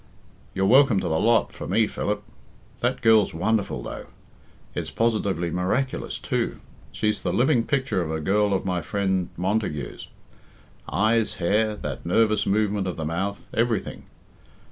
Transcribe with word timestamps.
You're 0.55 0.65
welcome 0.65 0.99
to 0.99 1.07
the 1.07 1.19
lot 1.19 1.53
for 1.53 1.67
me, 1.67 1.85
Philip. 1.85 2.23
That 2.79 3.03
girl's 3.03 3.35
wonderful, 3.35 3.83
though. 3.83 4.07
It's 4.73 4.89
positively 4.89 5.51
miraculous, 5.51 6.17
too; 6.17 6.59
she's 6.91 7.21
the 7.21 7.31
living 7.31 7.63
picture 7.65 8.01
of 8.01 8.09
a 8.11 8.19
girl 8.19 8.51
of 8.55 8.65
my 8.65 8.81
friend 8.81 9.29
Montague's. 9.37 10.07
Eyes, 10.89 11.35
hair, 11.35 11.75
that 11.75 12.03
nervous 12.03 12.47
movement 12.47 12.87
of 12.87 12.97
the 12.97 13.05
mouth 13.05 13.47
everything. 13.53 14.05